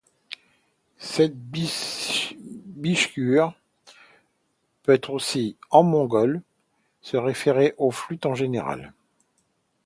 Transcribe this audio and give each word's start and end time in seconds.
Le 1.19 1.27
terme 1.29 2.41
bishgüür 2.73 3.51
peut 4.81 4.99
aussi 5.09 5.57
en 5.69 5.83
mongol 5.83 6.41
se 7.01 7.17
référer 7.17 7.75
aux 7.77 7.91
flûtes 7.91 8.25
en 8.25 8.33
général. 8.33 8.95